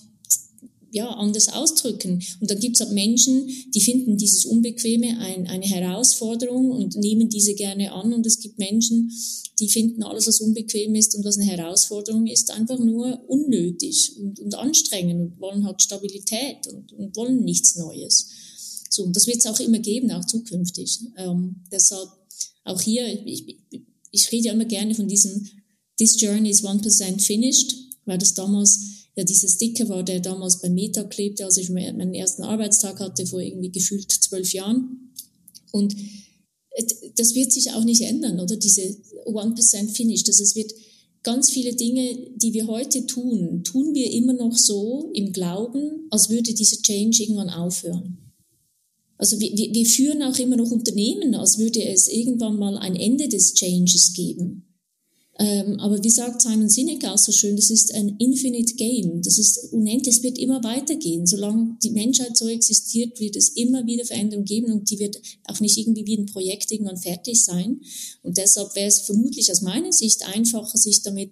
[0.93, 2.23] ja, anders ausdrücken.
[2.39, 7.29] Und dann gibt es halt Menschen, die finden dieses Unbequeme ein, eine Herausforderung und nehmen
[7.29, 8.13] diese gerne an.
[8.13, 9.11] Und es gibt Menschen,
[9.59, 14.39] die finden alles, was unbequem ist und was eine Herausforderung ist, einfach nur unnötig und,
[14.39, 18.27] und anstrengend und wollen halt Stabilität und, und wollen nichts Neues.
[18.91, 20.99] So, und das wird es auch immer geben, auch zukünftig.
[21.17, 22.07] Ähm, deshalb
[22.65, 23.57] auch hier, ich,
[24.11, 25.47] ich rede ja immer gerne von diesem
[25.97, 27.75] This Journey is 1% finished,
[28.05, 32.13] weil das damals ja dieser Sticker war, der damals bei Meta klebte, als ich meinen
[32.13, 35.11] ersten Arbeitstag hatte, vor irgendwie gefühlt zwölf Jahren.
[35.71, 35.95] Und
[37.15, 38.55] das wird sich auch nicht ändern, oder?
[38.55, 40.23] Diese 1% Finish.
[40.23, 40.73] Das es wird
[41.21, 46.29] ganz viele Dinge, die wir heute tun, tun wir immer noch so im Glauben, als
[46.29, 48.17] würde dieser Change irgendwann aufhören.
[49.17, 53.29] Also wir, wir führen auch immer noch Unternehmen, als würde es irgendwann mal ein Ende
[53.29, 54.72] des Changes geben.
[55.39, 59.23] Ähm, aber wie sagt Simon Sinek auch so schön, das ist ein Infinite Game.
[59.23, 61.25] Das ist unendlich, es wird immer weitergehen.
[61.25, 65.59] Solange die Menschheit so existiert, wird es immer wieder Veränderungen geben und die wird auch
[65.59, 67.81] nicht irgendwie wie ein Projekt irgendwann fertig sein.
[68.21, 71.31] Und deshalb wäre es vermutlich aus meiner Sicht einfacher, sich damit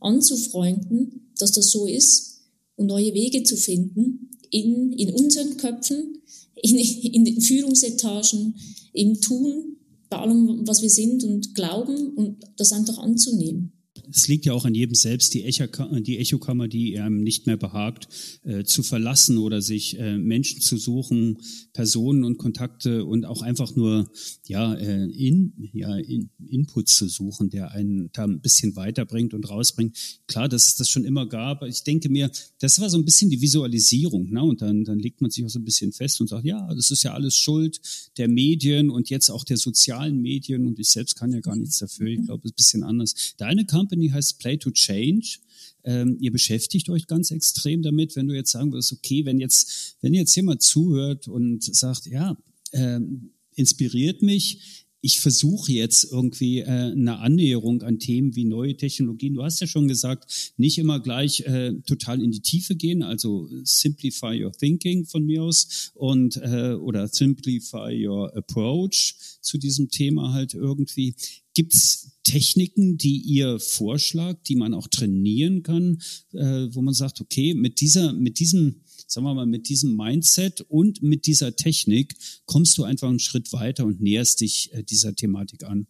[0.00, 2.40] anzufreunden, dass das so ist
[2.76, 6.22] und neue Wege zu finden in, in unseren Köpfen,
[6.56, 8.54] in, in den Führungsetagen,
[8.94, 9.76] im Tun,
[10.12, 13.72] bei allem, was wir sind und glauben und das einfach anzunehmen
[14.10, 18.08] es liegt ja auch an jedem selbst, die, Echokammer, die einem nicht mehr behagt,
[18.44, 21.38] äh, zu verlassen oder sich äh, Menschen zu suchen,
[21.72, 24.10] Personen und Kontakte und auch einfach nur
[24.46, 29.48] ja, äh, in, ja in, Input zu suchen, der einen da ein bisschen weiterbringt und
[29.48, 29.96] rausbringt.
[30.26, 31.62] Klar, dass es das schon immer gab.
[31.62, 34.30] Ich denke mir, das war so ein bisschen die Visualisierung.
[34.30, 34.42] Ne?
[34.42, 36.90] Und dann, dann legt man sich auch so ein bisschen fest und sagt, ja, das
[36.90, 37.80] ist ja alles Schuld
[38.18, 41.78] der Medien und jetzt auch der sozialen Medien und ich selbst kann ja gar nichts
[41.78, 42.08] dafür.
[42.08, 43.34] Ich glaube, es ist ein bisschen anders.
[43.38, 45.38] Deine Company Company heißt Play to Change.
[45.84, 49.96] Ähm, ihr beschäftigt euch ganz extrem damit, wenn du jetzt sagen würdest, okay, wenn jetzt,
[50.00, 52.36] wenn jetzt jemand zuhört und sagt, ja,
[52.72, 59.34] ähm, inspiriert mich, ich versuche jetzt irgendwie äh, eine Annäherung an Themen wie neue Technologien.
[59.34, 63.48] Du hast ja schon gesagt, nicht immer gleich äh, total in die Tiefe gehen, also
[63.64, 70.32] simplify your thinking von mir aus und äh, oder simplify your approach zu diesem Thema
[70.32, 71.16] halt irgendwie.
[71.54, 76.00] Gibt's Techniken, die ihr vorschlagt, die man auch trainieren kann,
[76.32, 80.62] äh, wo man sagt, okay, mit dieser, mit diesem sagen wir mal, mit diesem Mindset
[80.62, 85.14] und mit dieser Technik kommst du einfach einen Schritt weiter und näherst dich äh, dieser
[85.14, 85.86] Thematik an.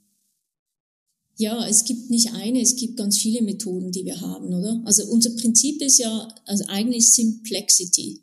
[1.37, 4.83] Ja, es gibt nicht eine, es gibt ganz viele Methoden, die wir haben, oder?
[4.85, 8.21] Also unser Prinzip ist ja also eigentlich Simplexity.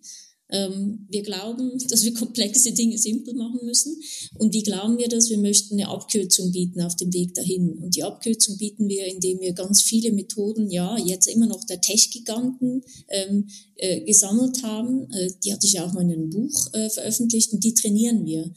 [0.51, 3.99] Ähm, wir glauben, dass wir komplexe Dinge simpel machen müssen.
[4.35, 5.29] Und wie glauben wir das?
[5.29, 7.73] Wir möchten eine Abkürzung bieten auf dem Weg dahin.
[7.73, 11.81] Und die Abkürzung bieten wir, indem wir ganz viele Methoden, ja, jetzt immer noch der
[11.81, 15.11] Tech-Giganten ähm, äh, gesammelt haben.
[15.11, 18.25] Äh, die hatte ich ja auch mal in einem Buch äh, veröffentlicht und die trainieren
[18.25, 18.51] wir.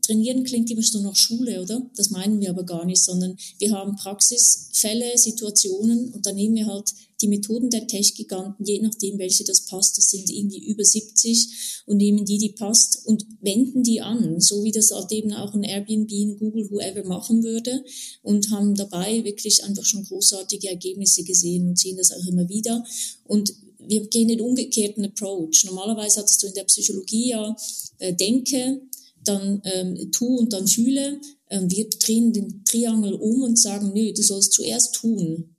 [0.00, 1.90] Trainieren klingt immer so nach Schule, oder?
[1.96, 6.66] Das meinen wir aber gar nicht, sondern wir haben Praxisfälle, Situationen und dann nehmen wir
[6.66, 11.82] halt die Methoden der Tech-Giganten, je nachdem, welche das passt, das sind irgendwie über 70
[11.86, 15.54] und nehmen die, die passt und wenden die an, so wie das halt eben auch
[15.54, 17.84] ein Airbnb, ein Google, whoever machen würde
[18.22, 22.84] und haben dabei wirklich einfach schon großartige Ergebnisse gesehen und sehen das auch immer wieder
[23.26, 23.54] und
[23.86, 25.64] wir gehen den umgekehrten Approach.
[25.64, 27.56] Normalerweise hattest du in der Psychologie ja
[27.98, 28.80] äh, Denke,
[29.24, 31.20] dann ähm, tu und dann fühle.
[31.50, 35.56] Ähm, wir drehen den Triangel um und sagen, nö, du sollst zuerst tun.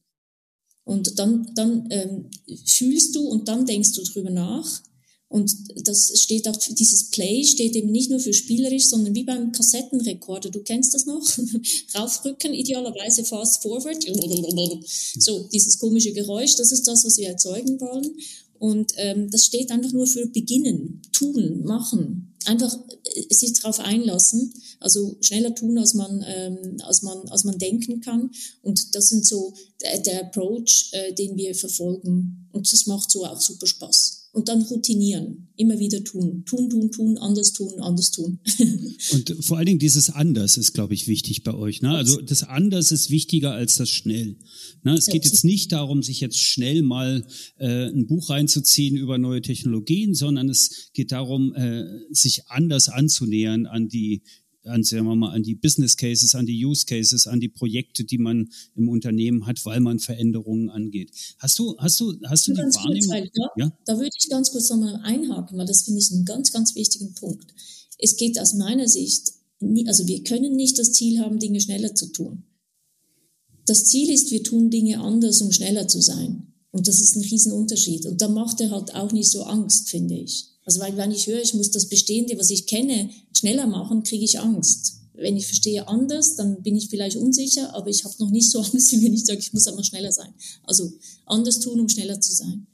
[0.84, 2.30] Und dann, dann ähm,
[2.66, 4.82] fühlst du und dann denkst du drüber nach.
[5.28, 5.52] Und
[5.84, 10.52] das steht auch, dieses Play steht eben nicht nur für spielerisch, sondern wie beim Kassettenrekorder.
[10.52, 11.28] Du kennst das noch?
[11.96, 14.06] Raufrücken, idealerweise fast forward.
[15.18, 18.16] So, dieses komische Geräusch, das ist das, was wir erzeugen wollen.
[18.60, 22.35] Und ähm, das steht einfach nur für beginnen, tun, machen.
[22.46, 27.58] Einfach äh, sich darauf einlassen, also schneller tun, als man, ähm, als man, als man
[27.58, 28.32] denken kann.
[28.62, 32.48] Und das sind so der, der Approach, äh, den wir verfolgen.
[32.52, 36.92] Und das macht so auch super Spaß und dann routinieren, immer wieder tun, tun, tun,
[36.92, 38.40] tun, anders tun, anders tun.
[39.14, 41.82] und vor allen Dingen dieses anders ist, glaube ich, wichtig bei euch.
[41.82, 41.92] Ne?
[41.92, 44.36] Also das anders ist wichtiger als das schnell.
[44.84, 44.94] Ne?
[44.94, 47.26] Es geht jetzt nicht darum, sich jetzt schnell mal
[47.60, 53.68] äh, ein Buch reinzuziehen über neue Technologien, sondern es geht darum, äh, sich anders anzunähern
[53.68, 54.22] an die
[54.68, 58.04] an, sagen wir mal, an die Business Cases, an die Use Cases, an die Projekte,
[58.04, 61.12] die man im Unternehmen hat, weil man Veränderungen angeht.
[61.40, 63.22] Hast du, hast du, hast du die Wahrnehmung?
[63.22, 63.50] Kurz, ja?
[63.58, 63.78] ja?
[63.86, 67.14] Da würde ich ganz kurz nochmal einhaken, weil das finde ich einen ganz, ganz wichtigen
[67.16, 67.54] Punkt.
[67.98, 71.96] Es geht aus meiner Sicht, nie, also wir können nicht das Ziel haben, Dinge schneller
[71.96, 72.44] zu tun.
[73.66, 76.54] Das Ziel ist, wir tun Dinge anders, um schneller zu sein.
[76.72, 78.06] Und das ist ein Riesenunterschied.
[78.06, 80.55] Und da macht er halt auch nicht so Angst, finde ich.
[80.66, 84.26] Also weil wenn ich höre, ich muss das Bestehende, was ich kenne, schneller machen, kriege
[84.26, 85.02] ich Angst.
[85.14, 88.60] Wenn ich verstehe anders, dann bin ich vielleicht unsicher, aber ich habe noch nicht so
[88.64, 90.34] Angst, wie wenn ich sage, ich muss einfach schneller sein.
[90.64, 90.92] Also
[91.26, 92.68] anders tun, um schneller zu sein.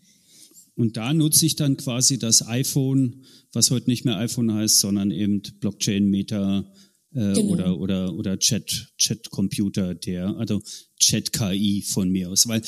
[0.75, 5.11] Und da nutze ich dann quasi das iPhone, was heute nicht mehr iPhone heißt, sondern
[5.11, 6.65] eben Blockchain, Meta,
[7.13, 7.53] äh, genau.
[7.53, 10.61] oder oder oder Chat Chat Computer der also
[10.99, 12.47] Chat KI von mir aus.
[12.47, 12.61] Weil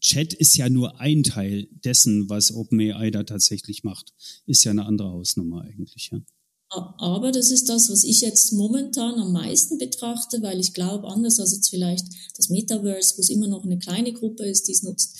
[0.00, 4.12] Chat ist ja nur ein Teil dessen was OpenAI da tatsächlich macht.
[4.46, 6.20] Ist ja eine andere Hausnummer eigentlich ja.
[6.98, 11.38] Aber das ist das, was ich jetzt momentan am meisten betrachte, weil ich glaube, anders
[11.38, 14.82] als jetzt vielleicht das Metaverse, wo es immer noch eine kleine Gruppe ist, die es
[14.82, 15.18] nutzt,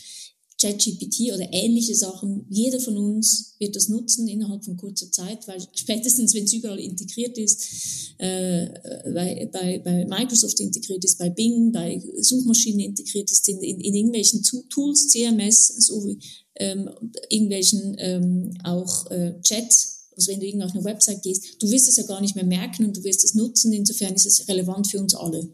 [0.63, 5.61] ChatGPT oder ähnliche Sachen, jeder von uns wird das nutzen innerhalb von kurzer Zeit, weil
[5.75, 8.69] spätestens, wenn es überall integriert ist, äh,
[9.13, 13.95] bei, bei, bei Microsoft integriert ist, bei Bing, bei Suchmaschinen integriert ist, in, in, in
[13.95, 16.19] irgendwelchen Tools, CMS, so wie
[16.57, 16.89] ähm,
[17.29, 21.89] irgendwelchen ähm, auch äh, Chats, also wenn du irgendwo auf eine Website gehst, du wirst
[21.89, 24.87] es ja gar nicht mehr merken und du wirst es nutzen, insofern ist es relevant
[24.89, 25.49] für uns alle.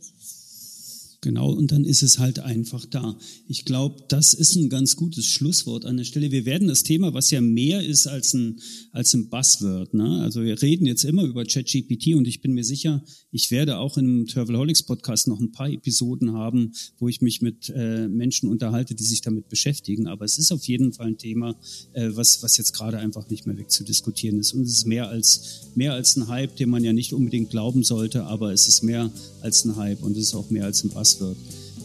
[1.21, 3.19] Genau, und dann ist es halt einfach da.
[3.49, 6.31] Ich glaube, das ist ein ganz gutes Schlusswort an der Stelle.
[6.31, 8.61] Wir werden das Thema, was ja mehr ist als ein,
[8.93, 10.21] als ein Buzzword, ne?
[10.23, 13.03] also wir reden jetzt immer über ChatGPT und ich bin mir sicher,
[13.33, 17.69] ich werde auch im Travelholics Podcast noch ein paar Episoden haben, wo ich mich mit
[17.75, 20.07] äh, Menschen unterhalte, die sich damit beschäftigen.
[20.07, 21.57] Aber es ist auf jeden Fall ein Thema,
[21.95, 24.53] äh, was, was jetzt gerade einfach nicht mehr wegzudiskutieren ist.
[24.53, 27.83] Und es ist mehr als, mehr als ein Hype, den man ja nicht unbedingt glauben
[27.83, 29.11] sollte, aber es ist mehr
[29.43, 31.36] als ein Hype und es ist auch mehr als ein Buzzword draus wird.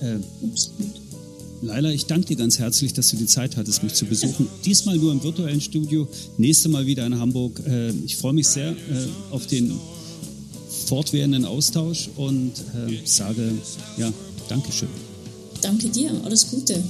[0.01, 1.93] Äh, absolut.
[1.93, 4.47] Ich danke dir ganz herzlich, dass du die Zeit hattest, mich zu besuchen.
[4.65, 7.61] Diesmal nur im virtuellen Studio, nächste Mal wieder in Hamburg.
[7.65, 8.75] Äh, ich freue mich sehr äh,
[9.31, 9.71] auf den
[10.87, 13.53] fortwährenden Austausch und äh, sage
[13.97, 14.11] ja,
[14.49, 14.89] Dankeschön.
[15.61, 16.83] Danke dir, alles Gute.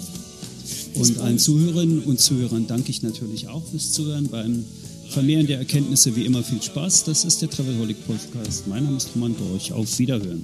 [0.96, 4.66] Und allen Zuhörerinnen und Zuhörern danke ich natürlich auch fürs Zuhören beim
[5.10, 7.04] Vermehren der Erkenntnisse wie immer viel Spaß.
[7.04, 8.66] Das ist der Travelholic Podcast.
[8.66, 9.72] Mein Name ist Roman Borch.
[9.72, 10.44] Auf Wiederhören